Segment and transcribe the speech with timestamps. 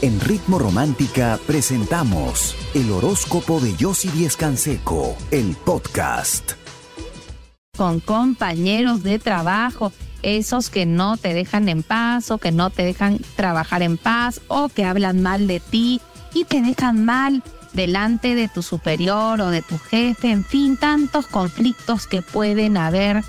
[0.00, 6.52] En Ritmo Romántica presentamos el horóscopo de Yossi Díez Canseco, el podcast.
[7.76, 9.92] Con compañeros de trabajo,
[10.22, 14.40] esos que no te dejan en paz o que no te dejan trabajar en paz
[14.46, 16.00] o que hablan mal de ti
[16.32, 17.42] y te dejan mal
[17.72, 23.24] delante de tu superior o de tu jefe, en fin, tantos conflictos que pueden haber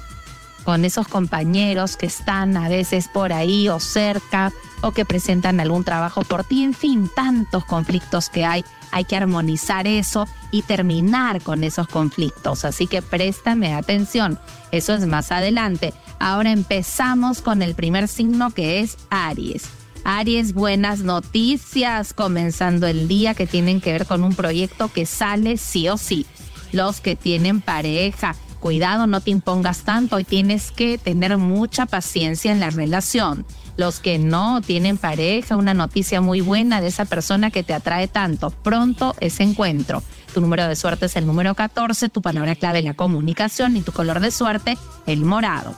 [0.63, 4.51] con esos compañeros que están a veces por ahí o cerca
[4.81, 8.63] o que presentan algún trabajo por ti, en fin, tantos conflictos que hay.
[8.91, 12.65] Hay que armonizar eso y terminar con esos conflictos.
[12.65, 14.39] Así que préstame atención.
[14.71, 15.93] Eso es más adelante.
[16.19, 19.69] Ahora empezamos con el primer signo que es Aries.
[20.03, 25.57] Aries, buenas noticias, comenzando el día que tienen que ver con un proyecto que sale
[25.57, 26.25] sí o sí.
[26.71, 32.51] Los que tienen pareja, cuidado, no te impongas tanto y tienes que tener mucha paciencia
[32.51, 33.45] en la relación.
[33.77, 38.07] Los que no tienen pareja, una noticia muy buena de esa persona que te atrae
[38.07, 38.49] tanto.
[38.51, 40.03] Pronto ese encuentro.
[40.33, 43.91] Tu número de suerte es el número 14, tu palabra clave la comunicación y tu
[43.91, 45.73] color de suerte el morado.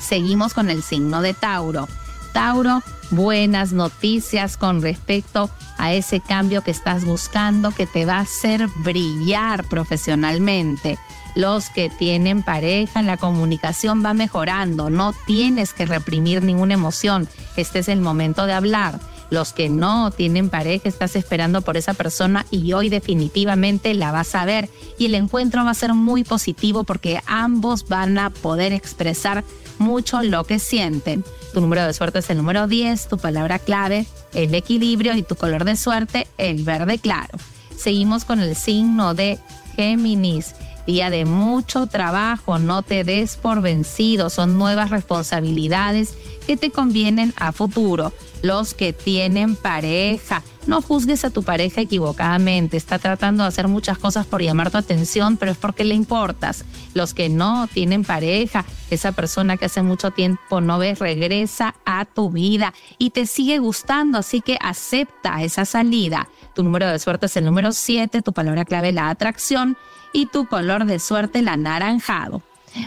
[0.00, 1.88] Seguimos con el signo de Tauro.
[2.32, 8.20] Tauro, buenas noticias con respecto a ese cambio que estás buscando que te va a
[8.20, 10.98] hacer brillar profesionalmente
[11.34, 17.80] los que tienen pareja, la comunicación va mejorando, no tienes que reprimir ninguna emoción, este
[17.80, 19.00] es el momento de hablar.
[19.30, 24.34] Los que no tienen pareja, estás esperando por esa persona y hoy definitivamente la vas
[24.34, 28.74] a ver y el encuentro va a ser muy positivo porque ambos van a poder
[28.74, 29.42] expresar
[29.78, 31.24] mucho lo que sienten.
[31.52, 35.36] Tu número de suerte es el número 10, tu palabra clave, el equilibrio y tu
[35.36, 37.38] color de suerte, el verde claro.
[37.76, 39.38] Seguimos con el signo de
[39.76, 40.54] Géminis
[40.86, 46.16] día de mucho trabajo, no te des por vencido, son nuevas responsabilidades
[46.46, 48.12] que te convienen a futuro.
[48.42, 53.98] Los que tienen pareja, no juzgues a tu pareja equivocadamente, está tratando de hacer muchas
[53.98, 56.64] cosas por llamar tu atención, pero es porque le importas.
[56.94, 62.04] Los que no tienen pareja, esa persona que hace mucho tiempo no ves, regresa a
[62.04, 66.28] tu vida y te sigue gustando, así que acepta esa salida.
[66.54, 69.76] Tu número de suerte es el número 7, tu palabra clave la atracción
[70.12, 72.42] y tu color de suerte el anaranjado.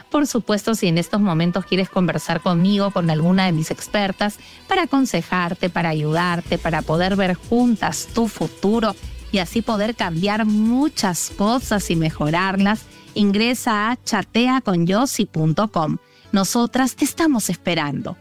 [0.09, 4.83] Por supuesto, si en estos momentos quieres conversar conmigo, con alguna de mis expertas, para
[4.83, 8.95] aconsejarte, para ayudarte, para poder ver juntas tu futuro
[9.31, 15.97] y así poder cambiar muchas cosas y mejorarlas, ingresa a chateaconyossi.com.
[16.31, 18.17] Nosotras te estamos esperando.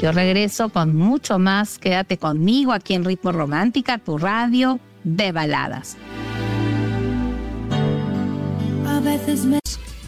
[0.00, 1.78] Yo regreso con mucho más.
[1.78, 5.96] Quédate conmigo aquí en Ritmo Romántica, tu radio de baladas.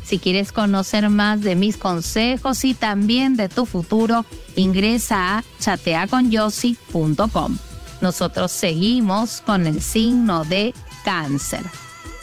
[0.05, 7.59] Si quieres conocer más de mis consejos y también de tu futuro, ingresa a chateaconyossi.com.
[8.01, 11.63] Nosotros seguimos con el signo de cáncer.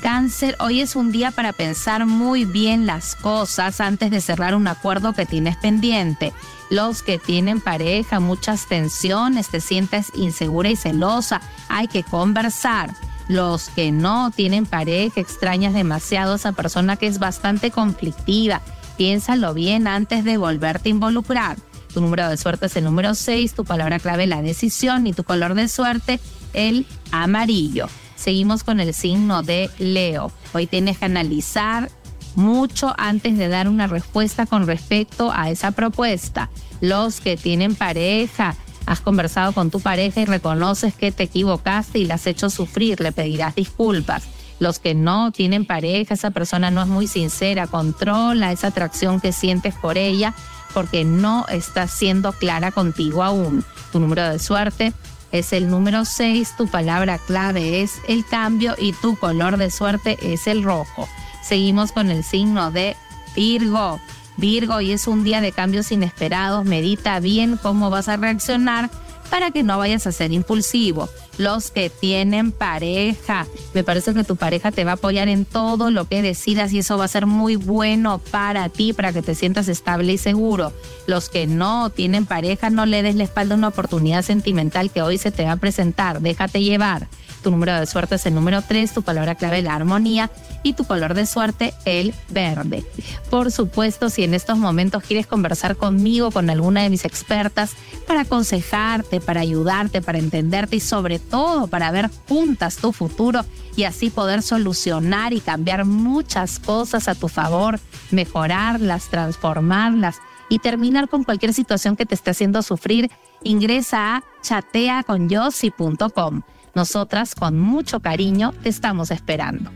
[0.01, 4.67] Cáncer, hoy es un día para pensar muy bien las cosas antes de cerrar un
[4.67, 6.33] acuerdo que tienes pendiente.
[6.69, 12.93] Los que tienen pareja, muchas tensiones, te sientes insegura y celosa, hay que conversar
[13.31, 18.61] los que no tienen pareja, extrañas demasiado a esa persona que es bastante conflictiva.
[18.97, 21.57] Piénsalo bien antes de volverte a involucrar.
[21.93, 25.23] Tu número de suerte es el número 6, tu palabra clave la decisión y tu
[25.23, 26.19] color de suerte
[26.53, 27.87] el amarillo.
[28.15, 30.31] Seguimos con el signo de Leo.
[30.53, 31.89] Hoy tienes que analizar
[32.35, 36.49] mucho antes de dar una respuesta con respecto a esa propuesta.
[36.81, 38.55] Los que tienen pareja,
[38.85, 42.99] Has conversado con tu pareja y reconoces que te equivocaste y la has hecho sufrir,
[42.99, 44.23] le pedirás disculpas.
[44.59, 49.31] Los que no tienen pareja, esa persona no es muy sincera, controla esa atracción que
[49.31, 50.33] sientes por ella
[50.73, 53.65] porque no está siendo clara contigo aún.
[53.91, 54.93] Tu número de suerte
[55.31, 60.17] es el número 6, tu palabra clave es el cambio y tu color de suerte
[60.21, 61.07] es el rojo.
[61.43, 62.95] Seguimos con el signo de
[63.35, 63.99] Virgo.
[64.37, 68.89] Virgo, y es un día de cambios inesperados, medita bien cómo vas a reaccionar
[69.31, 71.09] para que no vayas a ser impulsivo.
[71.37, 75.89] Los que tienen pareja, me parece que tu pareja te va a apoyar en todo
[75.89, 79.33] lo que decidas y eso va a ser muy bueno para ti, para que te
[79.33, 80.73] sientas estable y seguro.
[81.07, 85.01] Los que no tienen pareja, no le des la espalda a una oportunidad sentimental que
[85.01, 87.07] hoy se te va a presentar, déjate llevar.
[87.43, 90.29] Tu número de suerte es el número 3, tu palabra clave la armonía
[90.63, 92.85] y tu color de suerte el verde.
[93.29, 97.71] Por supuesto, si en estos momentos quieres conversar conmigo, con alguna de mis expertas,
[98.07, 103.45] para aconsejarte, para ayudarte, para entenderte y sobre todo para ver juntas tu futuro
[103.75, 107.79] y así poder solucionar y cambiar muchas cosas a tu favor,
[108.11, 110.17] mejorarlas, transformarlas
[110.49, 113.09] y terminar con cualquier situación que te esté haciendo sufrir,
[113.43, 116.41] ingresa a chateaconyossi.com.
[116.73, 119.71] Nosotras con mucho cariño te estamos esperando.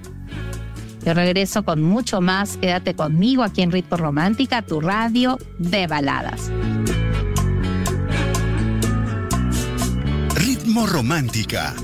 [1.05, 2.57] Yo regreso con mucho más.
[2.57, 6.51] Quédate conmigo aquí en Ritmo Romántica, tu radio de baladas.
[10.33, 11.75] Ritmo Romántica.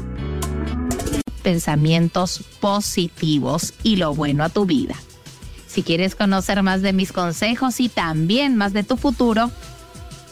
[1.44, 4.96] Pensamientos positivos y lo bueno a tu vida.
[5.68, 9.52] Si quieres conocer más de mis consejos y también más de tu futuro,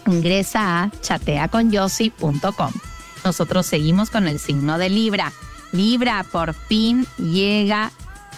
[0.08, 2.89] ingresa a chateaconyossi.com.
[3.24, 5.32] Nosotros seguimos con el signo de Libra.
[5.72, 7.92] Libra, por fin llega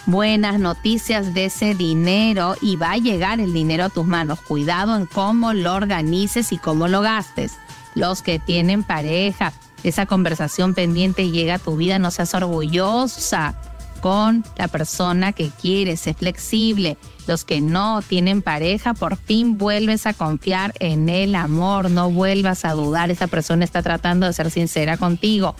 [0.06, 4.40] buenas noticias de ese dinero y va a llegar el dinero a tus manos.
[4.40, 7.52] Cuidado en cómo lo organices y cómo lo gastes.
[7.94, 9.52] Los que tienen pareja,
[9.82, 13.54] esa conversación pendiente llega a tu vida, no seas orgullosa
[14.02, 16.98] con la persona que quieres, sé flexible.
[17.28, 22.64] Los que no tienen pareja, por fin vuelves a confiar en el amor, no vuelvas
[22.64, 25.54] a dudar, esa persona está tratando de ser sincera contigo.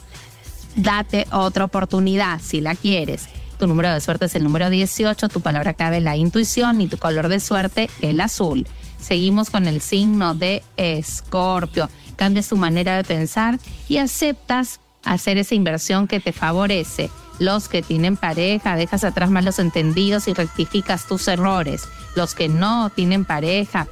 [0.74, 3.28] Date otra oportunidad si la quieres.
[3.60, 6.98] Tu número de suerte es el número 18, tu palabra clave la intuición y tu
[6.98, 8.66] color de suerte el azul.
[9.00, 11.88] Seguimos con el signo de Escorpio.
[12.16, 17.08] Cambias tu manera de pensar y aceptas hacer esa inversión que te favorece
[17.38, 21.88] los que tienen pareja, dejas atrás malos entendidos y rectificas tus errores.
[22.14, 23.88] Los que no tienen pareja,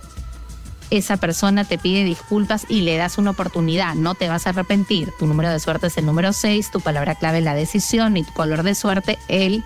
[0.90, 5.12] esa persona te pide disculpas y le das una oportunidad, no te vas a arrepentir.
[5.18, 8.32] Tu número de suerte es el número 6, tu palabra clave la decisión y tu
[8.32, 9.64] color de suerte el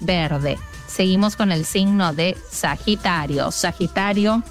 [0.00, 0.58] verde.
[0.88, 3.52] Seguimos con el signo de Sagitario.
[3.52, 4.42] Sagitario,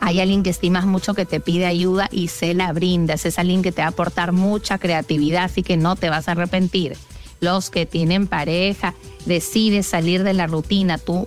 [0.00, 3.26] hay alguien que estimas mucho que te pide ayuda y se la brindas.
[3.26, 6.32] Es alguien que te va a aportar mucha creatividad, así que no te vas a
[6.32, 6.96] arrepentir
[7.40, 8.94] los que tienen pareja,
[9.26, 11.26] decides salir de la rutina, tu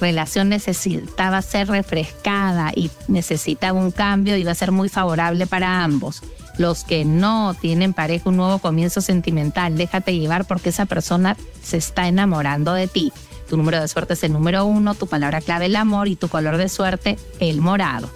[0.00, 5.84] relación necesitaba ser refrescada y necesitaba un cambio y va a ser muy favorable para
[5.84, 6.22] ambos.
[6.58, 11.76] Los que no tienen pareja, un nuevo comienzo sentimental, déjate llevar porque esa persona se
[11.76, 13.12] está enamorando de ti.
[13.48, 16.28] Tu número de suerte es el número uno, tu palabra clave el amor y tu
[16.28, 18.08] color de suerte el morado.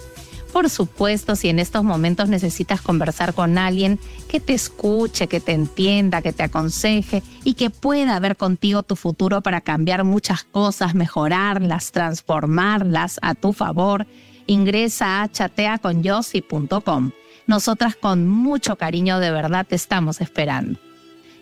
[0.51, 5.51] Por supuesto, si en estos momentos necesitas conversar con alguien que te escuche, que te
[5.51, 10.95] entienda, que te aconseje y que pueda ver contigo tu futuro para cambiar muchas cosas,
[10.95, 14.07] mejorarlas, transformarlas a tu favor,
[14.47, 17.11] ingresa a chateaconyossi.com.
[17.45, 20.79] Nosotras con mucho cariño de verdad te estamos esperando.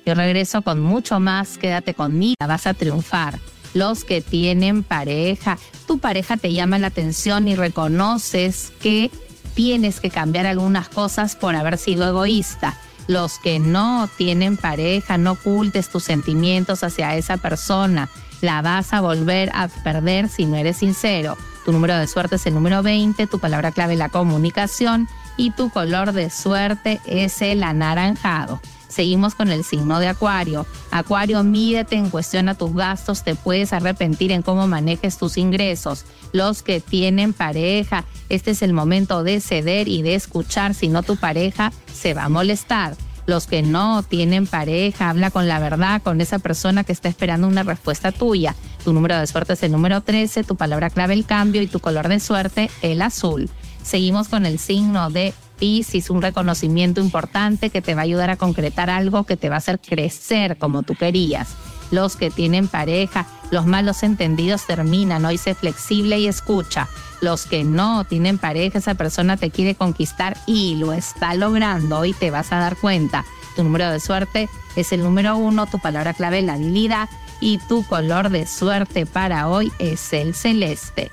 [0.06, 3.39] Yo regreso con mucho más, quédate conmigo, vas a triunfar
[3.77, 5.57] los que tienen pareja.
[5.88, 9.12] Tu pareja te llama la atención y reconoces que
[9.53, 12.77] tienes que cambiar algunas cosas por haber sido egoísta.
[13.07, 18.09] Los que no tienen pareja, no ocultes tus sentimientos hacia esa persona.
[18.41, 21.38] La vas a volver a perder si no eres sincero.
[21.65, 25.07] Tu número de suerte es el número 20, tu palabra clave la comunicación
[25.38, 28.59] y tu color de suerte es el anaranjado.
[28.88, 30.66] Seguimos con el signo de Acuario.
[30.92, 36.06] Acuario, mídete en cuestión a tus gastos, te puedes arrepentir en cómo manejes tus ingresos.
[36.31, 41.04] Los que tienen pareja, este es el momento de ceder y de escuchar, si no
[41.04, 42.95] tu pareja se va a molestar.
[43.25, 47.45] Los que no tienen pareja, habla con la verdad, con esa persona que está esperando
[47.45, 48.56] una respuesta tuya.
[48.86, 51.81] Tu número de suerte es el número 13, tu palabra clave el cambio y tu
[51.81, 53.50] color de suerte el azul.
[53.84, 58.38] Seguimos con el signo de Pisces, un reconocimiento importante que te va a ayudar a
[58.38, 61.55] concretar algo que te va a hacer crecer como tú querías.
[61.91, 66.88] Los que tienen pareja, los malos entendidos terminan, hoy sé flexible y escucha.
[67.22, 72.13] Los que no tienen pareja, esa persona te quiere conquistar y lo está logrando, hoy
[72.13, 73.25] te vas a dar cuenta.
[73.55, 77.84] Tu número de suerte es el número uno, tu palabra clave la habilidad y tu
[77.84, 81.10] color de suerte para hoy es el celeste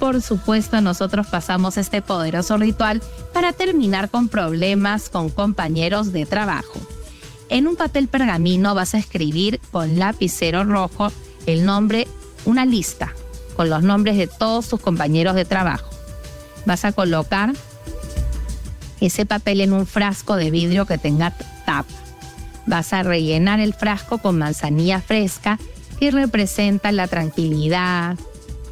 [0.00, 3.02] por supuesto nosotros pasamos este poderoso ritual
[3.34, 6.80] para terminar con problemas con compañeros de trabajo.
[7.50, 11.12] En un papel pergamino vas a escribir con lapicero rojo
[11.46, 12.08] el nombre,
[12.46, 13.12] una lista
[13.56, 15.90] con los nombres de todos tus compañeros de trabajo.
[16.64, 17.52] Vas a colocar
[19.00, 21.32] ese papel en un frasco de vidrio que tenga
[21.66, 21.84] tapa.
[22.66, 25.58] Vas a rellenar el frasco con manzanilla fresca
[25.98, 28.16] que representa la tranquilidad,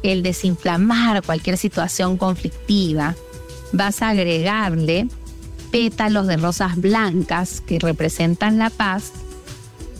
[0.03, 3.15] el desinflamar cualquier situación conflictiva,
[3.71, 5.07] vas a agregarle
[5.71, 9.11] pétalos de rosas blancas que representan la paz,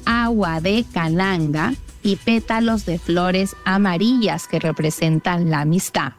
[0.05, 6.13] agua de cananga y pétalos de flores amarillas que representan la amistad.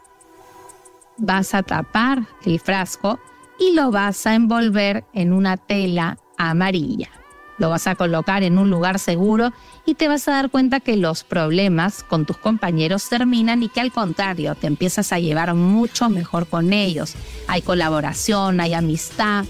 [1.17, 3.19] Vas a tapar el frasco
[3.59, 7.20] y lo vas a envolver en una tela amarilla.
[7.61, 9.53] Lo vas a colocar en un lugar seguro
[9.85, 13.81] y te vas a dar cuenta que los problemas con tus compañeros terminan y que
[13.81, 17.15] al contrario, te empiezas a llevar mucho mejor con ellos.
[17.49, 19.45] Hay colaboración, hay amistad,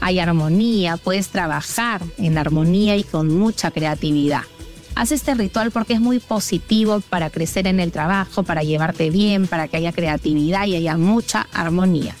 [0.00, 4.42] hay armonía, puedes trabajar en armonía y con mucha creatividad.
[4.96, 9.46] Haz este ritual porque es muy positivo para crecer en el trabajo, para llevarte bien,
[9.46, 12.16] para que haya creatividad y haya mucha armonía.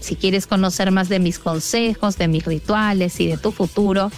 [0.00, 4.10] Si quieres conocer más de mis consejos, de mis rituales y de tu futuro,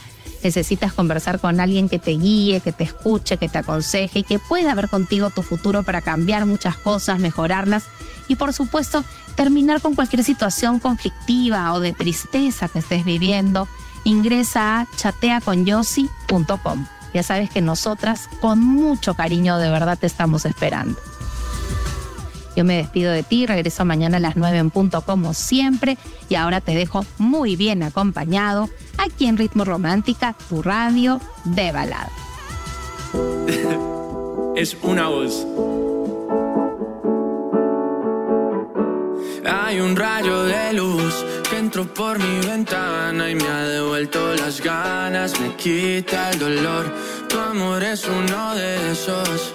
[0.42, 4.38] necesitas conversar con alguien que te guíe, que te escuche, que te aconseje y que
[4.38, 7.84] pueda ver contigo tu futuro para cambiar muchas cosas, mejorarlas
[8.28, 9.04] y por supuesto
[9.34, 13.68] terminar con cualquier situación conflictiva o de tristeza que estés viviendo,
[14.04, 16.86] ingresa a chateaconyossi.com.
[17.14, 20.98] Ya sabes que nosotras con mucho cariño de verdad te estamos esperando.
[22.58, 25.96] Yo me despido de ti, regreso mañana a las 9 en punto como siempre
[26.28, 32.10] y ahora te dejo muy bien acompañado aquí en Ritmo Romántica, tu radio de balada.
[34.56, 35.46] es una voz.
[39.46, 41.14] Hay un rayo de luz
[41.48, 46.92] que entró por mi ventana y me ha devuelto las ganas, me quita el dolor.
[47.28, 49.54] Tu amor es uno de esos.